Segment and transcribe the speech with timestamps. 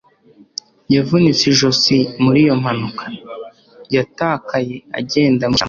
[0.95, 3.03] Yavunitse ijosi muri iyo mpanuka.
[3.95, 5.59] Yatakaye agenda mu ishyamba